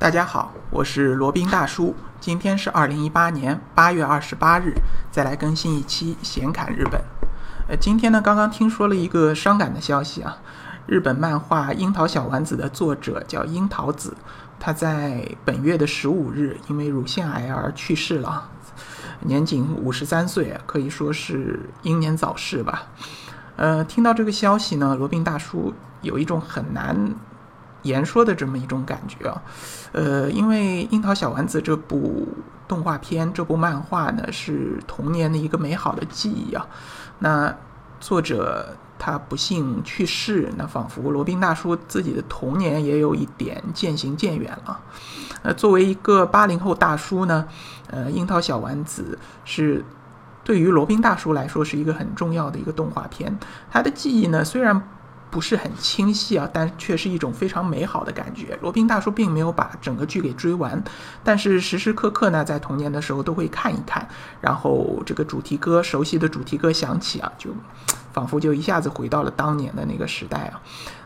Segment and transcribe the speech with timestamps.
[0.00, 1.92] 大家好，我是罗宾大叔。
[2.20, 4.74] 今天是二零一八年八月二十八日，
[5.10, 7.02] 再来更新一期闲侃日本。
[7.66, 10.38] 呃，今天呢，刚刚听说了一个伤感的消息啊，
[10.86, 14.16] 日本漫画《樱桃小丸子》的作者叫樱桃子，
[14.60, 18.48] 他在本月的十五日因为乳腺癌而去世了，
[19.22, 22.86] 年仅五十三岁，可以说是英年早逝吧。
[23.56, 27.16] 呃，听到这个消息呢，罗宾大叔有一种很难。
[27.88, 29.42] 言说的这么一种感觉啊，
[29.92, 32.28] 呃，因为《樱桃小丸子》这部
[32.68, 36.64] 动画片、这部漫画呢，是童年的一个美好的记忆啊。
[37.18, 37.52] 那
[37.98, 44.80] 作者他不幸去世，那仿佛罗宾大叔自己的童年也有一点渐行渐远了。
[45.42, 47.46] 呃，作为一个八零后大叔呢，
[47.90, 49.84] 呃，《樱桃小丸子》是
[50.44, 53.36] 对于罗宾大叔来说是一个很重要的一个动画片。
[53.70, 54.80] 他的记忆呢，虽然。
[55.30, 58.58] 不是很清晰啊，但却是一种非常美好的感觉。
[58.62, 60.82] 罗宾大叔并没有把整个剧给追完，
[61.22, 64.08] 但是时时刻刻呢，在童年的时候都会看一看。
[64.40, 67.50] 然后这个主题歌，熟悉的主题歌响起啊，就
[68.12, 70.60] 仿佛就一下子回到了当年的那个时代啊。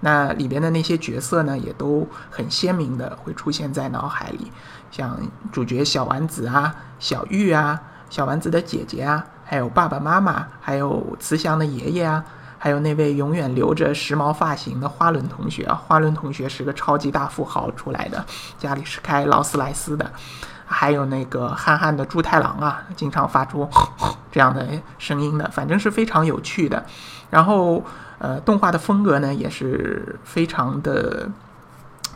[0.00, 4.50] 那里边的那些角色呢，也都很鲜明的会出现在脑海里，
[4.90, 5.18] 像
[5.52, 12.24] 主角小丸子啊、小玉啊、小丸子的姐姐啊，还有爸爸妈妈，还有慈祥的爷爷啊。
[12.58, 18.24] 还有那位永远留着时髦发型的花轮同学啊，花轮同学是个超级大富豪出来的，
[18.58, 20.10] 家里是开劳斯莱斯的。
[20.66, 23.66] 还有那个憨憨的猪太郎啊，经常发出
[24.30, 26.84] 这样的声音的，反正是非常有趣的。
[27.30, 27.82] 然后，
[28.18, 31.30] 呃，动画的风格呢也是非常的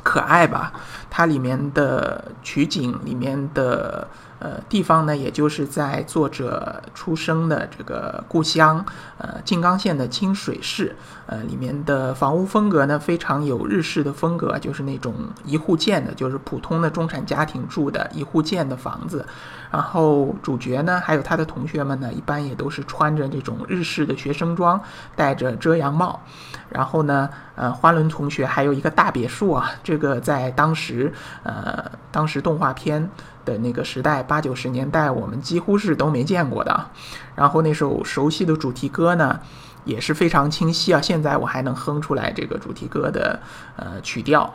[0.02, 0.72] 可爱吧，
[1.08, 4.08] 它里面的取景里面的。
[4.42, 8.84] 呃，地方呢，也就是在作者出生的这个故乡，
[9.18, 19.24] 呃，静冈县的清水市，呃，里面的房屋风格呢，非常有日式的风格，就是那种一户建的，就是普通的中产家庭住的一户建的房子。
[19.70, 24.78] 然后主角呢，还有他的同学们呢，一般也都是穿着这种日式的学生装，
[25.14, 26.20] 戴着遮阳帽。
[26.68, 31.12] 然后呢，呃，花轮同学还有一个大别墅啊，这个在当时，
[31.44, 33.08] 呃，当时动画片。
[33.44, 36.86] 的那个时代，八九十年代，我们几乎是都没见过的。
[37.34, 39.40] 然后那首熟悉的主题歌呢，
[39.84, 41.00] 也是非常清晰啊。
[41.00, 43.40] 现在我还能哼出来这个主题歌的
[43.76, 44.52] 呃曲调。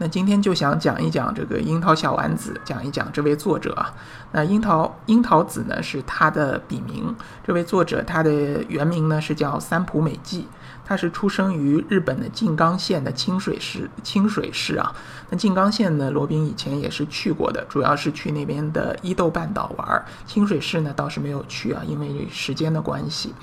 [0.00, 3.92] 那今天就想讲一讲这个樱桃小丸子，讲一讲这位作者啊。
[4.30, 10.46] 那樱桃樱桃子呢是他的笔名，这位作者他的原名呢是叫三浦美纪。
[10.88, 14.90] 他是出生于日本的静冈县的清水市，清水市啊。
[15.28, 20.04] 那静冈县呢，罗宾以前也是去过的，主要是去那边的伊豆半岛玩。
[20.24, 23.34] 清水市呢倒是没有去啊，因为时间的关系，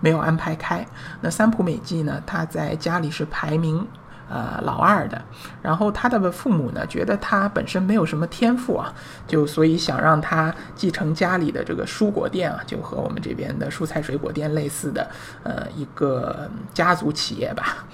[0.00, 0.84] 没有安排开。
[1.20, 3.86] 那三浦美纪呢，他在家里是排名。
[4.30, 5.20] 呃，老二的，
[5.60, 8.94] 然后他的父母呢，觉得他本身没有什么天赋啊，
[9.26, 15.10] 就所以想让他继承家里的这个蔬果店啊，就和我们这边的蔬菜水果店类似的，
[15.42, 17.84] 呃，一个家族企业吧。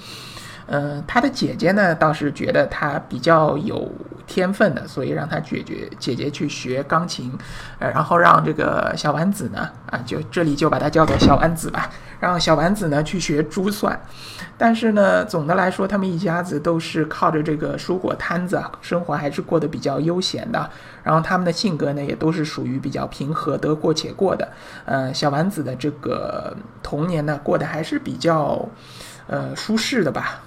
[0.68, 3.90] 嗯，他的姐姐呢倒是觉得他比较有
[4.26, 7.32] 天分的，所以让他姐姐姐姐去学钢琴，
[7.78, 11.88] 呃，然后让这个小丸子呢，啊，就这里就把它叫做小丸子吧，
[12.18, 13.98] 让小丸子呢去学珠算。
[14.58, 20.68] 但是呢，总的来说，他们一家子都是靠着这个蔬果摊子啊，生活还是过得比较悠闲的。
[21.04, 24.48] 然后他们的性格呢，也都是属于比较平和、得过且过的。
[24.86, 28.66] 呃，小丸子的这个童年呢，过得还是比较，
[29.28, 30.40] 呃，舒适的吧。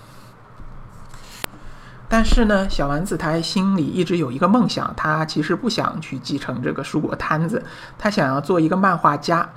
[2.12, 7.64] 但是呢，小丸子他心里一直有一个梦想，他其实不想去继承这个蔬果摊子，
[8.00, 9.48] 他想要做一个漫画家。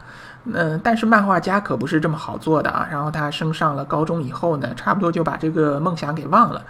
[0.45, 2.87] 嗯，但是漫画家可不是这么好做的啊。
[2.91, 6.63] 然后他升上了高中以后呢，差不多就把这个梦想给忘了。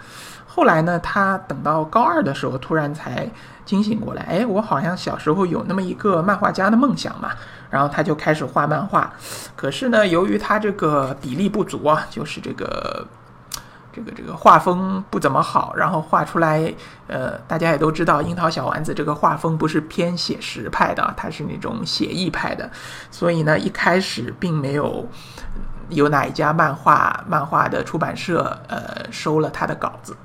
[0.47, 3.29] 后来呢，他等到高二的时候，突然才
[3.65, 7.31] 惊醒过来，哎，我好像小时候有那么一个漫画家的梦想嘛。
[7.69, 9.11] 然后他就开始画漫画，
[9.55, 13.05] 可是呢，由于他这个比例不足啊，就是这个。
[13.93, 16.73] 这个这个画风不怎么好，然后画出来，
[17.07, 22.69] 呃，大家也都知道，樱桃小丸子这个画风不是偏写实派的，它是那种写意派的，
[23.11, 25.07] 所以呢，一开始并没有
[25.89, 30.17] 有哪一家漫画漫画的出版社呃收了他的稿子。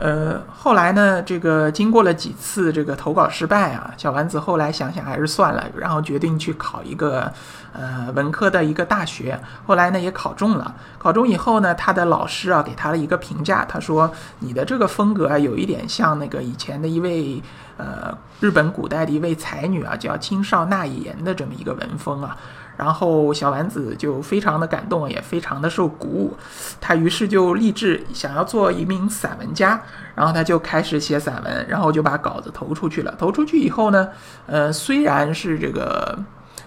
[0.00, 7.32] 呃，后来呢，这个经过了几次这个投稿失败啊，小丸子后来想想还是算了，然后决定去考一个
[7.72, 9.38] 呃文科的一个大学。
[9.66, 14.08] 后来呢也考中了，考中以后呢，他的老师啊给他了一个评价，他说
[14.38, 17.42] 你的这个风格啊有一点像那个以前的一位
[17.78, 22.36] 呃日本古代的一位才女啊，叫青少纳言的这么一个文风啊。
[22.76, 26.36] 然后小丸子就非常的感动，也非常的受鼓舞，
[26.80, 29.82] 他于是就立志想要做一名散文家，
[30.14, 33.12] 然后他就开始写散文，然后就把稿子投出去了。
[33.18, 34.10] 投出去以后呢，
[34.46, 36.16] 呃，虽然是这个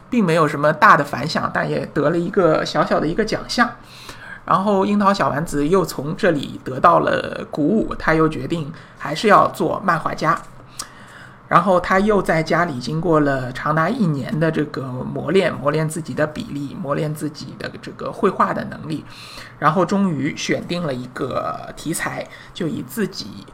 [0.10, 3.70] 并没有什么大的反响，但也得了一个小小的一个奖项。
[4.44, 10.38] 然后樱桃小丸子又从这里得到了鼓舞，他又决定还是要做漫画家。
[11.52, 19.04] 然后他又在家里经过了长达一年的这个磨练，磨练自己的比例，磨练自己的这个绘画的能力，
[19.60, 23.46] 然后终于选定了一个题材，就以自己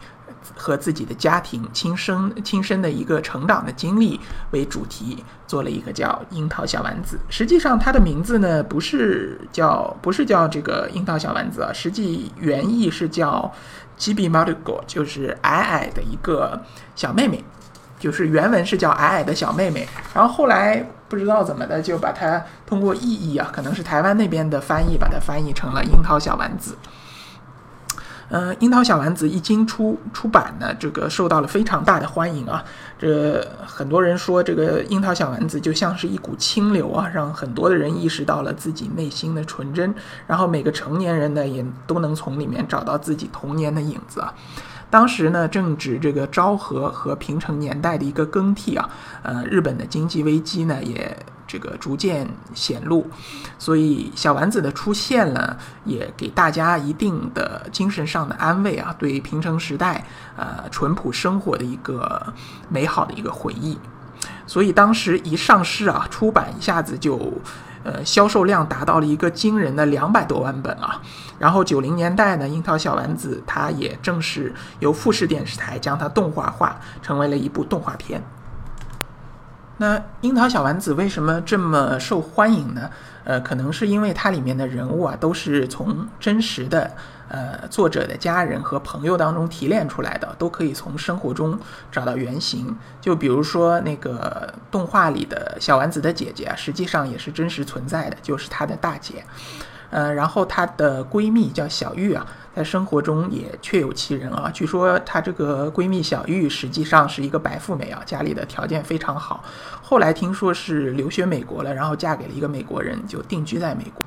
[0.55, 4.19] 和自己的家庭亲身亲身的一个成长的经历
[4.51, 7.17] 为主题，做了一个叫《樱桃小丸子》。
[7.35, 13.51] 实际上，它的名字呢不是叫不是叫这个樱桃小丸子啊，实际原意是叫
[13.97, 16.61] 吉比马鲁果，就是矮矮的一个
[16.95, 17.43] 小妹妹。
[17.99, 26.77] 就是原文是叫矮矮的小妹妹，然后后来不知道怎么的就把它通过意译啊，可能是台湾那边的翻译，把它翻译成了樱桃小丸子。
[28.29, 32.61] 嗯，樱桃小丸子一经出出版呢，这个受到了非常大的欢迎啊。
[32.99, 39.95] 这很多人说，这个樱桃小丸子就像是一股清流啊，让很多的人意识到了自己内心的纯真，
[40.27, 44.33] 然后每个成年人呢也都能从里面找到自己童年的影子啊。
[44.97, 48.89] 当时呢，正值这个昭和和平成年代的一个更替啊，
[49.21, 51.15] 呃，日本的经济危机呢也
[51.45, 53.05] 这个逐渐显露，
[53.59, 55.55] 所以小丸子的出现呢，
[55.85, 60.03] 也给大家一定的精神上的安慰啊，对平成时代
[60.35, 62.33] 呃淳朴生活的一个
[62.67, 63.77] 美好的一个回忆，
[64.47, 67.31] 所以当时一上市啊，出版一下子就。
[67.87, 71.01] 呃，销售量达到了一个惊人的两百多万本啊！
[71.39, 78.21] 然后九零年代呢，樱桃小丸子它也正式由富士电视台将它动画化，成为了一部动画片。
[79.77, 82.89] 那樱桃小丸子为什么这么受欢迎呢？
[83.23, 86.91] 呃，可能是因为它里面的人物啊，都是从真实的
[87.29, 91.57] 呃作者的家人和朋友当中提炼出来的，都可以从生活中
[91.91, 92.75] 找到原型。
[93.01, 99.23] 就比如说那个动画里的小丸子的姐姐啊，实际上也是真实存在的，就是她的大姐。
[99.89, 104.51] 呃，然后她的闺蜜叫小玉啊，在生活中也确有其人啊。
[104.53, 109.41] 据说她这个闺蜜小玉实际上是一个白富美啊，家里的条件非常好。
[109.81, 114.05] 后来听说是留学美国了，然后嫁给了一个美国人，就定居在美国。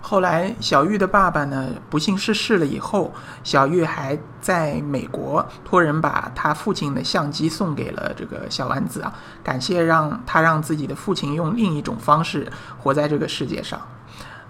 [0.00, 3.12] 后来小玉的爸爸呢不幸逝世了以后，
[3.44, 9.12] 小玉还在美国托人把他父亲的相机送给了这个小丸子啊，
[9.44, 13.80] 感谢让他让自己的父亲用另一种方式活在这个世界上。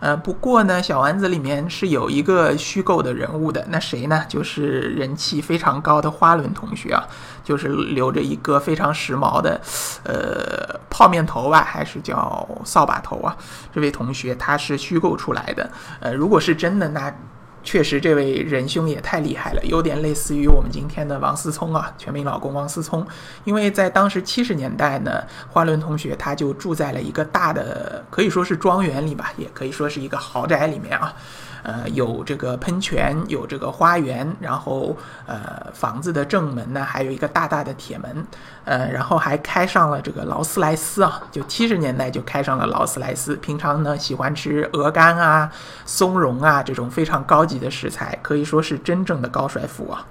[0.00, 4.25] 呃，不过呢，小丸子里面是有一个虚构的人物的，那谁呢？
[4.29, 7.06] 就是人气非常高的花轮同学啊，
[7.44, 9.61] 就是留着一个非常时髦的，
[10.05, 13.37] 呃，泡面头吧，还是叫扫把头啊？
[13.73, 15.70] 这位同学他是虚构出来的，
[16.00, 17.14] 呃，如果是真的，那。
[17.62, 23.07] 确实，这位仁兄也太厉害了，有点类似于我们今天的王思聪啊，全民老公王思聪。
[23.45, 31.15] 因为在当时七十年代呢，花伦同学他就住在了一个大的，可以说是庄园里吧，也可以说是一个豪宅里面啊。
[31.62, 34.97] 呃，有这个喷泉，有这个花园，然后
[35.27, 38.27] 呃，房子的正门呢，还有一个大大的铁门，
[38.65, 43.37] 呃，然后还开上了这个劳斯莱斯啊，就七十年代就开上了劳斯莱斯。
[43.37, 45.51] 平常呢，喜欢吃鹅肝啊、
[45.85, 50.07] 松茸啊这种非常高级的食材，可以说是真正的高帅富啊。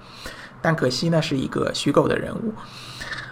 [0.61, 2.53] 但可惜呢，是一个虚构的人物。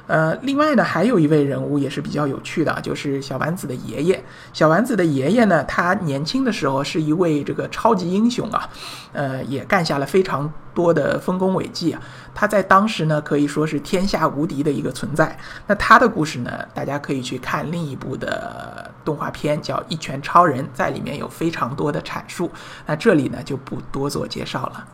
[0.08, 4.24] 呃，另外呢，还有一位人物也是比较有趣的，就是小丸子的爷爷。
[4.54, 8.70] 小丸子的爷爷呢，他年轻的时候是一位这个超级英雄啊，
[9.12, 12.02] 呃，也干下了非常多的丰功伟绩啊。
[12.34, 15.38] 他在当时呢，可以说是天下无敌的一个存在。
[15.68, 22.50] 那他的故事呢，大家可以去看另一部的动画片，叫《一拳超人》，在里面有非常多的阐述。
[22.86, 24.88] 那这里呢，就不多做介绍了。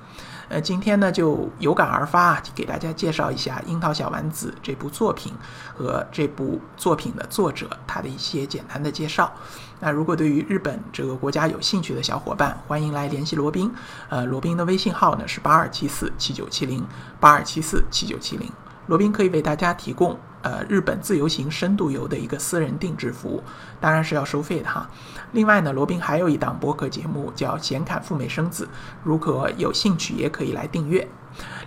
[0.54, 5.34] 那，今天呢就有感而发，给大家介绍一下《樱桃小丸子》这部作品
[5.74, 9.34] 和这部作品的作者他的一些简单的介绍。
[9.80, 13.74] 那如果对于日本这个国家有兴趣的小伙伴，欢迎来联系罗宾。
[14.10, 16.86] 呃，罗宾的微信号呢是八二七四七九七零
[17.20, 18.48] 八二七四七九七零。
[18.86, 23.42] 罗宾可以为大家提供呃日本自由行深度游的一个私人定制服务，
[23.82, 24.88] 当然是要收费的哈。
[25.32, 28.66] 另外呢，罗宾还有一档播客节目叫《显侃赴美生子》，
[29.04, 31.08] 如果有兴趣也可以来订阅。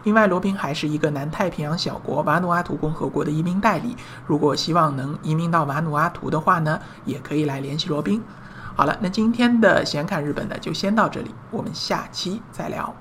[0.05, 8.23] 另外，罗宾还是一个南太平洋小国瓦努阿图共和国的移民代理，如果希望能移民到瓦努阿图的话呢，也可以来联系罗宾。
[8.77, 12.95] 好了，那今天的显侃日本呢就先到这里，我们下期再聊。